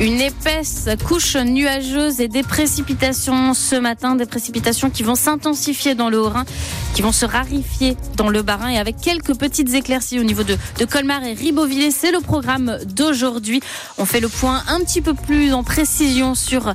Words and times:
Une 0.00 0.18
épaisse 0.22 0.88
couche 1.06 1.36
nuageuse 1.36 2.20
et 2.20 2.28
des 2.28 2.42
précipitations 2.42 3.52
ce 3.52 3.76
matin, 3.76 4.16
des 4.16 4.24
précipitations 4.24 4.88
qui 4.88 5.02
vont 5.02 5.14
s'intensifier 5.14 5.94
dans 5.94 6.08
le 6.08 6.18
Haut-Rhin, 6.18 6.46
qui 6.94 7.02
vont 7.02 7.12
se 7.12 7.26
rarifier 7.26 7.98
dans 8.16 8.30
le 8.30 8.40
Bas-Rhin 8.40 8.70
et 8.70 8.78
avec 8.78 8.96
quelques 8.96 9.36
petites 9.36 9.74
éclaircies 9.74 10.18
au 10.18 10.22
niveau 10.22 10.42
de, 10.42 10.56
de 10.78 10.84
Colmar 10.86 11.22
et 11.24 11.34
Ribeauvillé. 11.34 11.90
C'est 11.90 12.12
le 12.12 12.20
programme 12.20 12.78
d'aujourd'hui. 12.86 13.60
On 13.98 14.06
fait 14.06 14.20
le 14.20 14.28
point 14.28 14.62
un 14.68 14.80
petit 14.80 15.02
peu 15.02 15.12
plus 15.12 15.52
en 15.52 15.64
précision 15.64 16.34
sur 16.34 16.72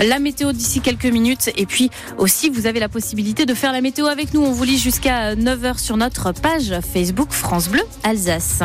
la 0.00 0.18
météo 0.18 0.52
d'ici 0.52 0.80
quelques 0.80 1.06
minutes. 1.06 1.50
Et 1.56 1.66
puis 1.66 1.90
aussi, 2.18 2.50
vous 2.50 2.66
avez 2.66 2.80
la 2.80 2.88
possibilité 2.88 3.46
de 3.46 3.54
faire 3.54 3.72
la 3.72 3.82
météo 3.82 4.06
avec 4.06 4.34
nous. 4.34 4.42
On 4.42 4.50
vous 4.50 4.64
lit 4.64 4.78
jusqu'à 4.78 5.36
9h 5.36 5.78
sur 5.78 5.96
notre 5.96 6.32
page 6.32 6.74
Facebook 6.92 7.30
France 7.30 7.68
Bleu 7.68 7.82
Alsace. 8.02 8.62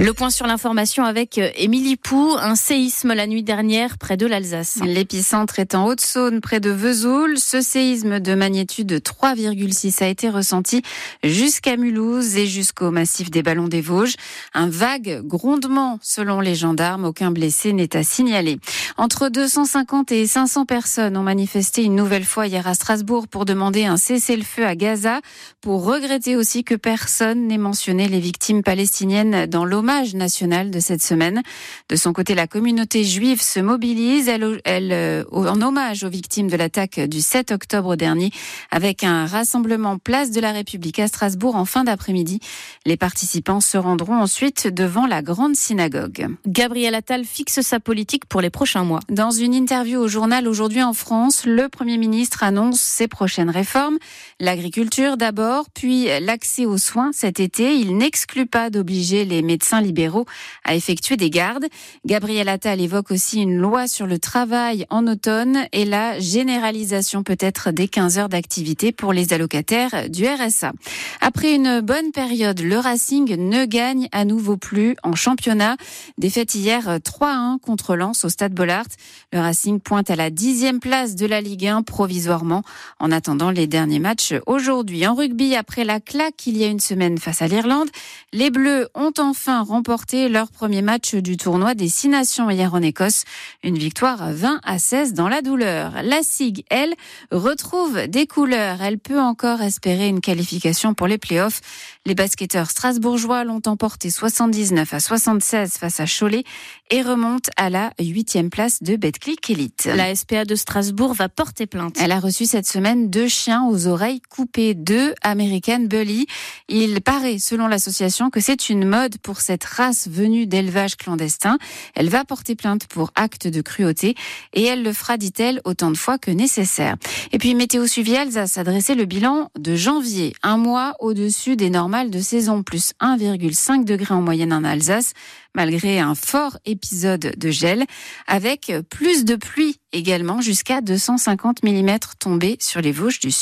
Le 0.00 0.12
point 0.12 0.30
sur 0.30 0.46
l'information 0.46 1.02
avec 1.02 1.38
euh, 1.38 1.50
Émilie 1.56 1.96
Pou, 1.96 2.36
un 2.40 2.54
séisme 2.54 3.14
la 3.14 3.26
nuit 3.26 3.42
dernière 3.42 3.98
près 3.98 4.16
de 4.16 4.26
l'Alsace. 4.26 4.78
L'épicentre 4.84 5.58
est 5.58 5.74
en 5.74 5.86
Haute-Saône, 5.86 6.40
près 6.40 6.60
de 6.60 6.70
Vesoul. 6.70 7.36
Ce 7.36 7.60
séisme 7.60 8.20
de 8.20 8.34
magnitude 8.36 8.92
3,6 8.92 10.04
a 10.04 10.06
été 10.06 10.30
ressenti 10.30 10.82
jusqu'à 11.24 11.76
Mulhouse 11.76 12.36
et 12.36 12.46
jusqu'au 12.46 12.92
massif 12.92 13.28
des 13.28 13.42
Ballons 13.42 13.66
des 13.66 13.80
Vosges. 13.80 14.14
Un 14.54 14.68
vague 14.68 15.20
grondement 15.24 15.98
selon 16.00 16.38
les 16.38 16.54
gendarmes. 16.54 17.04
Aucun 17.04 17.32
blessé 17.32 17.72
n'est 17.72 17.96
à 17.96 18.04
signaler. 18.04 18.60
Entre 18.98 19.28
250 19.28 20.12
et 20.12 20.28
500 20.28 20.64
personnes 20.64 21.16
ont 21.16 21.24
manifesté 21.24 21.82
une 21.82 21.96
nouvelle 21.96 22.24
fois 22.24 22.46
hier 22.46 22.68
à 22.68 22.74
Strasbourg 22.74 23.26
pour 23.26 23.46
demander 23.46 23.86
un 23.86 23.96
cessez-le-feu 23.96 24.64
à 24.64 24.76
Gaza, 24.76 25.20
pour 25.60 25.84
regretter 25.84 26.36
aussi 26.36 26.62
que 26.62 26.76
personne 26.76 27.48
n'ait 27.48 27.58
mentionné 27.58 28.06
les 28.06 28.20
victimes 28.20 28.62
palestiniennes 28.62 29.46
dans 29.46 29.64
l'hommage 29.88 30.14
national 30.14 30.70
de 30.70 30.80
cette 30.80 31.02
semaine. 31.02 31.42
De 31.88 31.96
son 31.96 32.12
côté, 32.12 32.34
la 32.34 32.46
communauté 32.46 33.04
juive 33.04 33.40
se 33.40 33.58
mobilise, 33.58 34.28
elle, 34.28 34.60
elle 34.64 34.92
euh, 34.92 35.24
en 35.32 35.62
hommage 35.62 36.04
aux 36.04 36.10
victimes 36.10 36.48
de 36.48 36.56
l'attaque 36.56 37.00
du 37.00 37.22
7 37.22 37.52
octobre 37.52 37.96
dernier, 37.96 38.30
avec 38.70 39.02
un 39.02 39.24
rassemblement 39.24 39.96
place 39.96 40.30
de 40.30 40.40
la 40.40 40.52
République 40.52 40.98
à 40.98 41.08
Strasbourg 41.08 41.56
en 41.56 41.64
fin 41.64 41.84
d'après-midi. 41.84 42.40
Les 42.84 42.98
participants 42.98 43.62
se 43.62 43.78
rendront 43.78 44.20
ensuite 44.20 44.66
devant 44.66 45.06
la 45.06 45.22
grande 45.22 45.56
synagogue. 45.56 46.28
Gabriel 46.46 46.94
Attal 46.94 47.24
fixe 47.24 47.62
sa 47.62 47.80
politique 47.80 48.26
pour 48.26 48.42
les 48.42 48.50
prochains 48.50 48.84
mois. 48.84 49.00
Dans 49.08 49.30
une 49.30 49.54
interview 49.54 50.00
au 50.00 50.08
journal 50.08 50.46
Aujourd'hui 50.46 50.82
en 50.82 50.92
France, 50.92 51.46
le 51.46 51.70
Premier 51.70 51.96
ministre 51.96 52.42
annonce 52.42 52.80
ses 52.80 53.08
prochaines 53.08 53.50
réformes. 53.50 53.96
L'agriculture 54.38 55.16
d'abord, 55.16 55.70
puis 55.72 56.08
l'accès 56.20 56.66
aux 56.66 56.78
soins 56.78 57.10
cet 57.14 57.40
été. 57.40 57.74
Il 57.74 57.96
n'exclut 57.96 58.46
pas 58.46 58.68
d'obliger 58.68 59.24
les 59.24 59.40
médecins 59.40 59.77
libéraux 59.80 60.26
à 60.64 60.74
effectuer 60.74 61.16
des 61.16 61.30
gardes. 61.30 61.66
Gabriel 62.04 62.48
Attal 62.48 62.80
évoque 62.80 63.10
aussi 63.10 63.42
une 63.42 63.58
loi 63.58 63.88
sur 63.88 64.06
le 64.06 64.18
travail 64.18 64.86
en 64.90 65.06
automne 65.06 65.66
et 65.72 65.84
la 65.84 66.18
généralisation 66.18 67.22
peut-être 67.22 67.70
des 67.70 67.88
15 67.88 68.18
heures 68.18 68.28
d'activité 68.28 68.92
pour 68.92 69.12
les 69.12 69.32
allocataires 69.32 70.08
du 70.08 70.26
RSA. 70.26 70.72
Après 71.20 71.54
une 71.54 71.80
bonne 71.80 72.12
période, 72.12 72.60
le 72.60 72.78
Racing 72.78 73.36
ne 73.36 73.64
gagne 73.64 74.08
à 74.12 74.24
nouveau 74.24 74.56
plus 74.56 74.96
en 75.02 75.14
championnat. 75.14 75.76
Défaite 76.18 76.54
hier 76.54 76.98
3-1 76.98 77.58
contre 77.58 77.96
Lens 77.96 78.24
au 78.24 78.28
Stade 78.28 78.54
Bollard. 78.54 78.86
Le 79.32 79.40
Racing 79.40 79.80
pointe 79.80 80.10
à 80.10 80.16
la 80.16 80.30
dixième 80.30 80.80
place 80.80 81.14
de 81.14 81.26
la 81.26 81.40
Ligue 81.40 81.66
1 81.66 81.82
provisoirement 81.82 82.62
en 82.98 83.10
attendant 83.10 83.50
les 83.50 83.66
derniers 83.66 83.98
matchs 83.98 84.34
aujourd'hui. 84.46 85.06
En 85.06 85.14
rugby, 85.14 85.54
après 85.54 85.84
la 85.84 86.00
claque 86.00 86.46
il 86.46 86.56
y 86.56 86.64
a 86.64 86.68
une 86.68 86.80
semaine 86.80 87.18
face 87.18 87.42
à 87.42 87.48
l'Irlande, 87.48 87.88
les 88.32 88.50
Bleus 88.50 88.88
ont 88.94 89.12
enfin 89.18 89.62
remporté 89.68 90.28
leur 90.28 90.50
premier 90.50 90.82
match 90.82 91.14
du 91.14 91.36
tournoi 91.36 91.74
des 91.74 91.88
Six 91.88 92.08
Nations 92.08 92.50
hier 92.50 92.74
en 92.74 92.82
Écosse. 92.82 93.24
Une 93.62 93.78
victoire 93.78 94.32
20 94.32 94.60
à 94.64 94.78
16 94.78 95.12
dans 95.12 95.28
la 95.28 95.42
douleur. 95.42 95.92
La 96.02 96.22
SIG, 96.22 96.64
elle, 96.70 96.94
retrouve 97.30 98.06
des 98.06 98.26
couleurs. 98.26 98.82
Elle 98.82 98.98
peut 98.98 99.20
encore 99.20 99.60
espérer 99.60 100.08
une 100.08 100.20
qualification 100.20 100.94
pour 100.94 101.06
les 101.06 101.18
playoffs. 101.18 101.60
Les 102.06 102.14
basketteurs 102.14 102.70
strasbourgeois 102.70 103.44
l'ont 103.44 103.60
emporté 103.66 104.10
79 104.10 104.94
à 104.94 105.00
76 105.00 105.72
face 105.72 106.00
à 106.00 106.06
Cholet 106.06 106.44
et 106.90 107.02
remontent 107.02 107.50
à 107.56 107.68
la 107.68 107.92
huitième 108.00 108.48
place 108.48 108.82
de 108.82 108.96
Betclic 108.96 109.50
Elite. 109.50 109.90
La 109.94 110.14
SPA 110.14 110.46
de 110.46 110.54
Strasbourg 110.54 111.12
va 111.12 111.28
porter 111.28 111.66
plainte. 111.66 111.96
Elle 112.00 112.12
a 112.12 112.20
reçu 112.20 112.46
cette 112.46 112.66
semaine 112.66 113.10
deux 113.10 113.28
chiens 113.28 113.66
aux 113.66 113.86
oreilles 113.86 114.22
coupées, 114.30 114.74
deux 114.74 115.14
American 115.22 115.80
Bully. 115.80 116.26
Il 116.68 117.02
paraît, 117.02 117.38
selon 117.38 117.66
l'association, 117.66 118.30
que 118.30 118.40
c'est 118.40 118.70
une 118.70 118.86
mode 118.86 119.18
pour 119.18 119.40
cette 119.58 119.64
race 119.64 120.08
venue 120.08 120.46
d'élevage 120.46 120.96
clandestin. 120.96 121.58
Elle 121.96 122.08
va 122.08 122.24
porter 122.24 122.54
plainte 122.54 122.86
pour 122.86 123.10
acte 123.16 123.48
de 123.48 123.60
cruauté 123.60 124.14
et 124.52 124.62
elle 124.62 124.84
le 124.84 124.92
fera, 124.92 125.16
dit-elle, 125.16 125.60
autant 125.64 125.90
de 125.90 125.96
fois 125.96 126.16
que 126.16 126.30
nécessaire. 126.30 126.94
Et 127.32 127.38
puis 127.38 127.56
Météo 127.56 127.88
Suivi 127.88 128.14
Alsace 128.14 128.56
a 128.56 128.62
dressé 128.62 128.94
le 128.94 129.04
bilan 129.04 129.50
de 129.58 129.74
janvier, 129.74 130.34
un 130.44 130.58
mois 130.58 130.94
au-dessus 131.00 131.56
des 131.56 131.70
normales 131.70 132.10
de 132.10 132.20
saison, 132.20 132.62
plus 132.62 132.92
1,5 133.00 133.84
degré 133.84 134.14
en 134.14 134.22
moyenne 134.22 134.52
en 134.52 134.62
Alsace, 134.62 135.12
malgré 135.56 135.98
un 135.98 136.14
fort 136.14 136.56
épisode 136.64 137.34
de 137.36 137.50
gel, 137.50 137.84
avec 138.28 138.72
plus 138.90 139.24
de 139.24 139.34
pluie 139.34 139.80
également, 139.92 140.40
jusqu'à 140.40 140.82
250 140.82 141.64
mm 141.64 141.98
tombés 142.20 142.58
sur 142.60 142.80
les 142.80 142.92
Vosges 142.92 143.18
du 143.18 143.32
Sud. 143.32 143.36